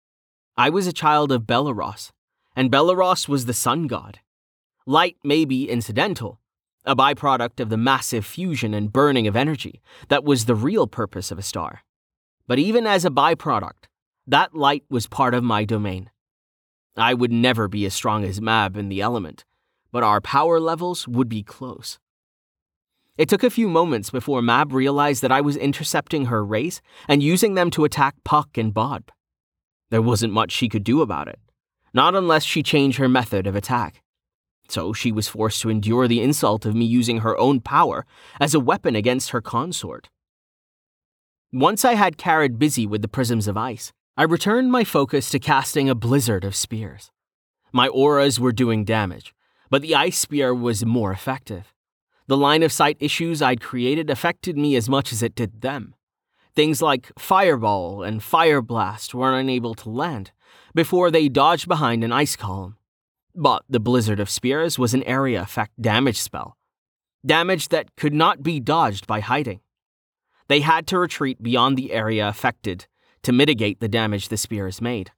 I 0.57 0.69
was 0.69 0.87
a 0.87 0.93
child 0.93 1.31
of 1.31 1.43
Belleros, 1.43 2.11
and 2.55 2.71
Belleros 2.71 3.27
was 3.27 3.45
the 3.45 3.53
sun 3.53 3.87
god. 3.87 4.19
Light 4.85 5.17
may 5.23 5.45
be 5.45 5.69
incidental, 5.69 6.39
a 6.85 6.95
byproduct 6.95 7.59
of 7.59 7.69
the 7.69 7.77
massive 7.77 8.25
fusion 8.25 8.73
and 8.73 8.93
burning 8.93 9.27
of 9.27 9.35
energy 9.35 9.81
that 10.07 10.23
was 10.23 10.45
the 10.45 10.55
real 10.55 10.87
purpose 10.87 11.31
of 11.31 11.39
a 11.39 11.43
star. 11.43 11.81
But 12.47 12.59
even 12.59 12.85
as 12.85 13.05
a 13.05 13.09
byproduct, 13.09 13.85
that 14.27 14.55
light 14.55 14.83
was 14.89 15.07
part 15.07 15.33
of 15.33 15.43
my 15.43 15.65
domain. 15.65 16.09
I 16.97 17.13
would 17.13 17.31
never 17.31 17.67
be 17.67 17.85
as 17.85 17.93
strong 17.93 18.23
as 18.23 18.41
Mab 18.41 18.77
in 18.77 18.89
the 18.89 19.01
element, 19.01 19.43
but 19.91 20.03
our 20.03 20.21
power 20.21 20.59
levels 20.59 21.07
would 21.07 21.29
be 21.29 21.43
close. 21.43 21.99
It 23.17 23.29
took 23.29 23.43
a 23.43 23.49
few 23.49 23.69
moments 23.69 24.09
before 24.09 24.41
Mab 24.41 24.73
realized 24.73 25.21
that 25.21 25.31
I 25.31 25.41
was 25.41 25.57
intercepting 25.57 26.25
her 26.25 26.43
rays 26.43 26.81
and 27.07 27.23
using 27.23 27.53
them 27.53 27.69
to 27.71 27.85
attack 27.85 28.15
Puck 28.23 28.57
and 28.57 28.73
Bodb. 28.73 29.09
There 29.89 30.01
wasn't 30.01 30.33
much 30.33 30.51
she 30.51 30.69
could 30.69 30.83
do 30.83 31.01
about 31.01 31.27
it 31.27 31.39
not 31.95 32.13
unless 32.13 32.43
she 32.43 32.61
changed 32.61 32.97
her 32.97 33.07
method 33.07 33.47
of 33.47 33.55
attack. 33.55 34.01
So 34.67 34.91
she 34.91 35.13
was 35.13 35.29
forced 35.29 35.61
to 35.61 35.69
endure 35.69 36.09
the 36.09 36.21
insult 36.21 36.65
of 36.65 36.75
me 36.75 36.83
using 36.83 37.19
her 37.19 37.37
own 37.37 37.61
power 37.61 38.05
as 38.37 38.53
a 38.53 38.59
weapon 38.59 38.97
against 38.97 39.29
her 39.29 39.39
consort. 39.39 40.09
Once 41.57 41.85
I 41.85 41.93
had 41.93 42.17
Carad 42.17 42.59
busy 42.59 42.85
with 42.85 43.01
the 43.01 43.07
prisms 43.07 43.47
of 43.47 43.55
ice, 43.55 43.93
I 44.17 44.23
returned 44.23 44.73
my 44.73 44.83
focus 44.83 45.29
to 45.29 45.39
casting 45.39 45.89
a 45.89 45.95
blizzard 45.95 46.43
of 46.43 46.53
spears. 46.53 47.11
My 47.71 47.87
auras 47.87 48.41
were 48.41 48.51
doing 48.51 48.83
damage, 48.83 49.33
but 49.69 49.81
the 49.81 49.95
ice 49.95 50.17
spear 50.17 50.53
was 50.53 50.83
more 50.83 51.13
effective. 51.13 51.73
The 52.27 52.35
line 52.35 52.61
of 52.61 52.73
sight 52.73 52.97
issues 52.99 53.41
I'd 53.41 53.61
created 53.61 54.09
affected 54.09 54.57
me 54.57 54.75
as 54.75 54.89
much 54.89 55.13
as 55.13 55.23
it 55.23 55.33
did 55.33 55.61
them. 55.61 55.95
Things 56.53 56.81
like 56.81 57.13
Fireball 57.17 58.03
and 58.03 58.21
Fire 58.21 58.61
Blast 58.61 59.15
were 59.15 59.39
unable 59.39 59.75
to 59.75 59.89
land, 59.89 60.33
before 60.73 61.09
they 61.09 61.29
dodged 61.29 61.69
behind 61.69 62.03
an 62.03 62.11
ice 62.11 62.35
column. 62.35 62.75
But 63.33 63.63
the 63.69 63.79
Blizzard 63.79 64.19
of 64.19 64.29
Spears 64.29 64.77
was 64.77 64.93
an 64.93 65.03
area 65.03 65.41
effect 65.41 65.81
damage 65.81 66.19
spell. 66.19 66.57
Damage 67.25 67.69
that 67.69 67.95
could 67.95 68.13
not 68.13 68.43
be 68.43 68.59
dodged 68.59 69.07
by 69.07 69.21
hiding. 69.21 69.61
They 70.47 70.59
had 70.61 70.87
to 70.87 70.99
retreat 70.99 71.41
beyond 71.41 71.77
the 71.77 71.91
area 71.91 72.27
affected 72.27 72.87
to 73.23 73.31
mitigate 73.31 73.79
the 73.79 73.87
damage 73.87 74.29
the 74.29 74.37
spears 74.37 74.81
made. 74.81 75.11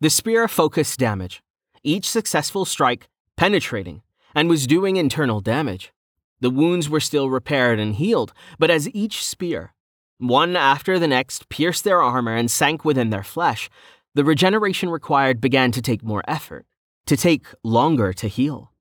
The 0.00 0.10
spear 0.10 0.48
focused 0.48 0.98
damage, 0.98 1.42
each 1.84 2.08
successful 2.08 2.64
strike 2.64 3.08
penetrating 3.36 4.02
and 4.34 4.48
was 4.48 4.66
doing 4.66 4.96
internal 4.96 5.40
damage. 5.40 5.92
The 6.40 6.50
wounds 6.50 6.88
were 6.88 7.00
still 7.00 7.30
repaired 7.30 7.78
and 7.78 7.94
healed, 7.94 8.32
but 8.58 8.70
as 8.70 8.88
each 8.90 9.24
spear, 9.24 9.74
one 10.18 10.56
after 10.56 10.98
the 10.98 11.06
next, 11.06 11.48
pierced 11.48 11.84
their 11.84 12.02
armor 12.02 12.34
and 12.34 12.50
sank 12.50 12.84
within 12.84 13.10
their 13.10 13.22
flesh, 13.22 13.70
the 14.14 14.24
regeneration 14.24 14.90
required 14.90 15.40
began 15.40 15.70
to 15.72 15.82
take 15.82 16.02
more 16.02 16.22
effort, 16.26 16.66
to 17.06 17.16
take 17.16 17.46
longer 17.62 18.12
to 18.12 18.28
heal. 18.28 18.72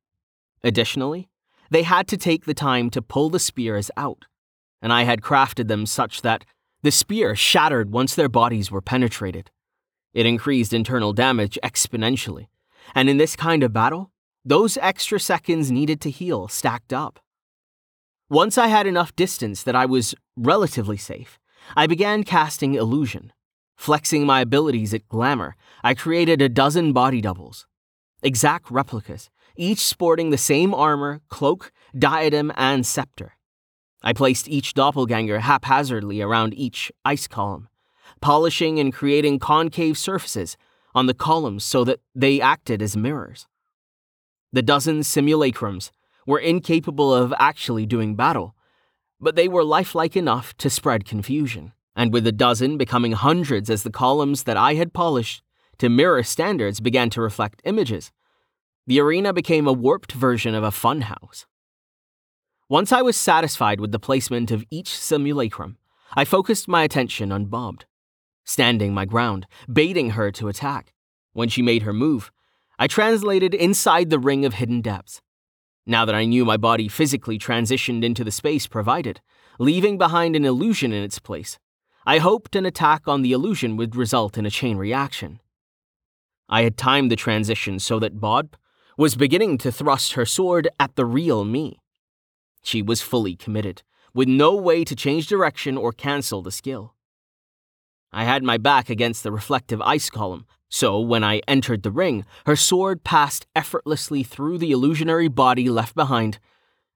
Additionally, 0.63 1.29
they 1.69 1.83
had 1.83 2.07
to 2.07 2.17
take 2.17 2.45
the 2.45 2.53
time 2.53 2.89
to 2.89 3.01
pull 3.01 3.29
the 3.29 3.39
spears 3.39 3.89
out, 3.95 4.25
and 4.81 4.91
I 4.91 5.03
had 5.03 5.21
crafted 5.21 5.67
them 5.67 5.85
such 5.85 6.21
that 6.21 6.45
the 6.83 6.91
spear 6.91 7.35
shattered 7.35 7.91
once 7.91 8.15
their 8.15 8.29
bodies 8.29 8.71
were 8.71 8.81
penetrated. 8.81 9.51
It 10.13 10.25
increased 10.25 10.73
internal 10.73 11.13
damage 11.13 11.59
exponentially, 11.63 12.47
and 12.95 13.09
in 13.09 13.17
this 13.17 13.35
kind 13.35 13.63
of 13.63 13.71
battle, 13.71 14.11
those 14.43 14.77
extra 14.77 15.19
seconds 15.19 15.71
needed 15.71 16.01
to 16.01 16.09
heal 16.09 16.47
stacked 16.47 16.91
up. 16.91 17.19
Once 18.29 18.57
I 18.57 18.67
had 18.67 18.87
enough 18.87 19.15
distance 19.15 19.61
that 19.63 19.75
I 19.75 19.85
was 19.85 20.15
relatively 20.35 20.97
safe, 20.97 21.37
I 21.75 21.85
began 21.85 22.23
casting 22.23 22.73
illusion. 22.73 23.31
Flexing 23.75 24.25
my 24.25 24.41
abilities 24.41 24.93
at 24.93 25.07
glamour, 25.07 25.55
I 25.83 25.93
created 25.93 26.41
a 26.41 26.49
dozen 26.49 26.93
body 26.93 27.21
doubles. 27.21 27.67
Exact 28.23 28.69
replicas, 28.71 29.29
each 29.55 29.79
sporting 29.79 30.29
the 30.29 30.37
same 30.37 30.73
armor, 30.73 31.21
cloak, 31.29 31.71
diadem, 31.97 32.51
and 32.55 32.85
scepter. 32.85 33.33
I 34.03 34.13
placed 34.13 34.47
each 34.47 34.73
doppelganger 34.73 35.39
haphazardly 35.39 36.21
around 36.21 36.53
each 36.55 36.91
ice 37.05 37.27
column, 37.27 37.69
polishing 38.19 38.79
and 38.79 38.93
creating 38.93 39.39
concave 39.39 39.97
surfaces 39.97 40.57
on 40.93 41.05
the 41.05 41.13
columns 41.13 41.63
so 41.63 41.83
that 41.83 41.99
they 42.15 42.41
acted 42.41 42.81
as 42.81 42.97
mirrors. 42.97 43.47
The 44.51 44.61
dozen 44.61 44.99
simulacrums 45.01 45.91
were 46.25 46.39
incapable 46.39 47.13
of 47.13 47.33
actually 47.37 47.85
doing 47.85 48.15
battle, 48.15 48.55
but 49.19 49.35
they 49.35 49.47
were 49.47 49.63
lifelike 49.63 50.15
enough 50.15 50.55
to 50.57 50.69
spread 50.69 51.05
confusion, 51.05 51.73
and 51.95 52.11
with 52.11 52.25
a 52.27 52.31
dozen 52.31 52.77
becoming 52.77 53.13
hundreds 53.13 53.69
as 53.69 53.83
the 53.83 53.91
columns 53.91 54.43
that 54.43 54.57
I 54.57 54.73
had 54.73 54.93
polished 54.93 55.43
to 55.77 55.89
mirror 55.89 56.23
standards 56.23 56.79
began 56.79 57.09
to 57.11 57.21
reflect 57.21 57.61
images, 57.65 58.11
the 58.87 58.99
arena 58.99 59.31
became 59.31 59.67
a 59.67 59.73
warped 59.73 60.11
version 60.11 60.55
of 60.55 60.63
a 60.63 60.71
funhouse. 60.71 61.45
Once 62.71 62.93
I 62.93 63.01
was 63.01 63.17
satisfied 63.17 63.81
with 63.81 63.91
the 63.91 63.99
placement 63.99 64.49
of 64.49 64.63
each 64.71 64.97
simulacrum, 64.97 65.75
I 66.13 66.23
focused 66.23 66.69
my 66.69 66.83
attention 66.83 67.29
on 67.29 67.47
Bodb, 67.47 67.81
standing 68.45 68.93
my 68.93 69.03
ground, 69.03 69.45
baiting 69.69 70.11
her 70.11 70.31
to 70.31 70.47
attack. 70.47 70.93
When 71.33 71.49
she 71.49 71.61
made 71.61 71.83
her 71.83 71.91
move, 71.91 72.31
I 72.79 72.87
translated 72.87 73.53
inside 73.53 74.09
the 74.09 74.19
ring 74.19 74.45
of 74.45 74.53
hidden 74.53 74.79
depths. 74.79 75.21
Now 75.85 76.05
that 76.05 76.15
I 76.15 76.23
knew 76.23 76.45
my 76.45 76.55
body 76.55 76.87
physically 76.87 77.37
transitioned 77.37 78.05
into 78.05 78.23
the 78.23 78.31
space 78.31 78.67
provided, 78.67 79.19
leaving 79.59 79.97
behind 79.97 80.37
an 80.37 80.45
illusion 80.45 80.93
in 80.93 81.03
its 81.03 81.19
place, 81.19 81.59
I 82.05 82.19
hoped 82.19 82.55
an 82.55 82.65
attack 82.65 83.05
on 83.05 83.21
the 83.21 83.33
illusion 83.33 83.75
would 83.75 83.97
result 83.97 84.37
in 84.37 84.45
a 84.45 84.49
chain 84.49 84.77
reaction. 84.77 85.41
I 86.47 86.61
had 86.61 86.77
timed 86.77 87.11
the 87.11 87.17
transition 87.17 87.79
so 87.79 87.99
that 87.99 88.21
Bodb 88.21 88.53
was 88.97 89.15
beginning 89.15 89.57
to 89.57 89.73
thrust 89.73 90.13
her 90.13 90.25
sword 90.25 90.69
at 90.79 90.95
the 90.95 91.05
real 91.05 91.43
me. 91.43 91.80
She 92.61 92.81
was 92.81 93.01
fully 93.01 93.35
committed, 93.35 93.83
with 94.13 94.27
no 94.27 94.55
way 94.55 94.83
to 94.83 94.95
change 94.95 95.27
direction 95.27 95.77
or 95.77 95.91
cancel 95.91 96.41
the 96.41 96.51
skill. 96.51 96.95
I 98.11 98.25
had 98.25 98.43
my 98.43 98.57
back 98.57 98.89
against 98.89 99.23
the 99.23 99.31
reflective 99.31 99.81
ice 99.81 100.09
column, 100.09 100.45
so 100.69 100.99
when 100.99 101.23
I 101.23 101.41
entered 101.47 101.83
the 101.83 101.91
ring, 101.91 102.25
her 102.45 102.55
sword 102.55 103.03
passed 103.03 103.45
effortlessly 103.55 104.23
through 104.23 104.57
the 104.57 104.71
illusionary 104.71 105.27
body 105.27 105.69
left 105.69 105.95
behind, 105.95 106.39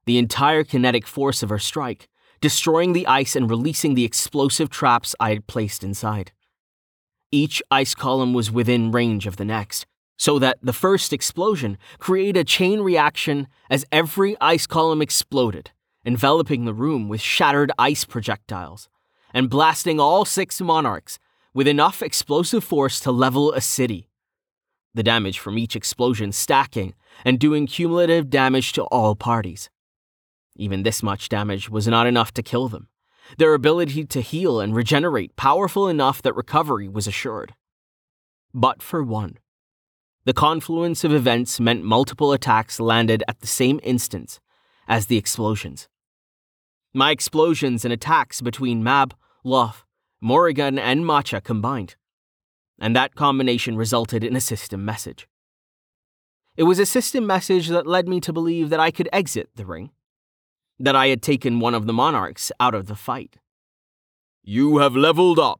the 0.06 0.18
entire 0.18 0.64
kinetic 0.64 1.08
force 1.08 1.42
of 1.42 1.50
her 1.50 1.60
strike, 1.60 2.10
destroying 2.42 2.94
the 2.94 3.08
ice 3.08 3.36
and 3.36 3.50
releasing 3.50 3.94
the 3.94 4.06
explosive 4.06 4.70
traps 4.70 5.16
I 5.20 5.30
had 5.30 5.48
placed 5.48 5.84
inside. 5.84 6.32
Each 7.32 7.62
ice 7.72 7.96
column 7.96 8.34
was 8.34 8.52
within 8.52 8.92
range 8.92 9.26
of 9.26 9.38
the 9.38 9.46
next, 9.46 9.86
so 10.18 10.40
that 10.40 10.58
the 10.62 10.74
first 10.74 11.12
explosion 11.12 11.78
created 12.00 12.38
a 12.38 12.44
chain 12.44 12.82
reaction 12.82 13.48
as 13.70 13.86
every 13.92 14.36
ice 14.40 14.66
column 14.66 15.02
exploded, 15.02 15.72
enveloping 16.06 16.66
the 16.66 16.74
room 16.74 17.10
with 17.10 17.22
shattered 17.22 17.72
ice 17.78 18.06
projectiles 18.06 18.88
and 19.34 19.50
blasting 19.50 20.00
all 20.00 20.24
six 20.24 20.62
monarchs 20.62 21.20
with 21.54 21.68
enough 21.68 22.02
explosive 22.02 22.64
force 22.64 23.00
to 23.00 23.12
level 23.12 23.52
a 23.54 23.62
city. 23.62 24.10
The 24.94 25.04
damage 25.04 25.40
from 25.40 25.58
each 25.58 25.76
explosion 25.76 26.32
stacking 26.32 26.94
and 27.26 27.38
doing 27.38 27.68
cumulative 27.68 28.30
damage 28.30 28.72
to 28.74 28.84
all 28.86 29.16
parties. 29.16 29.70
Even 30.56 30.84
this 30.84 31.04
much 31.04 31.28
damage 31.28 31.70
was 31.70 31.88
not 31.88 32.08
enough 32.08 32.32
to 32.34 32.44
kill 32.44 32.70
them. 32.70 32.88
Their 33.38 33.54
ability 33.54 34.06
to 34.06 34.22
heal 34.22 34.62
and 34.62 34.74
regenerate 34.74 35.36
powerful 35.36 35.90
enough 35.90 36.22
that 36.22 36.36
recovery 36.36 36.88
was 36.88 37.08
assured. 37.08 37.56
But 38.54 38.82
for 38.82 39.04
one, 39.04 39.38
the 40.26 40.34
confluence 40.34 41.04
of 41.04 41.14
events 41.14 41.60
meant 41.60 41.84
multiple 41.84 42.34
attacks 42.34 42.80
landed 42.80 43.24
at 43.28 43.40
the 43.42 43.48
same 43.48 43.80
instance 43.84 44.40
as 44.88 45.06
the 45.06 45.18
explosions. 45.18 45.88
My 46.94 47.12
explosions 47.12 47.86
and 47.86 47.94
attacks 47.94 48.42
between 48.42 48.84
Mab, 48.84 49.14
Loth, 49.44 49.86
Morrigan, 50.20 50.80
and 50.80 51.06
Macha 51.06 51.42
combined, 51.42 51.96
and 52.80 52.96
that 52.96 53.14
combination 53.14 53.78
resulted 53.78 54.24
in 54.24 54.36
a 54.36 54.42
system 54.42 54.84
message. 54.84 55.28
It 56.58 56.64
was 56.64 56.80
a 56.80 56.86
system 56.86 57.28
message 57.28 57.68
that 57.68 57.86
led 57.86 58.08
me 58.08 58.20
to 58.22 58.34
believe 58.34 58.70
that 58.70 58.80
I 58.80 58.90
could 58.90 59.10
exit 59.14 59.50
the 59.56 59.66
ring, 59.66 59.92
that 60.80 60.96
I 60.96 61.08
had 61.08 61.22
taken 61.22 61.60
one 61.60 61.76
of 61.76 61.86
the 61.86 61.94
monarchs 61.94 62.52
out 62.60 62.74
of 62.74 62.88
the 62.88 62.96
fight. 62.96 63.36
You 64.42 64.78
have 64.78 64.96
leveled 64.96 65.38
up. 65.38 65.60